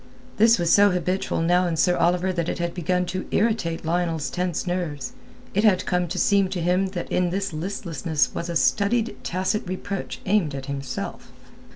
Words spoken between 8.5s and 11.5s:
studied tacit reproach aimed at himself.